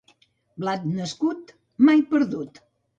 [0.63, 1.55] Blat nascut,
[1.87, 2.63] mai perdut.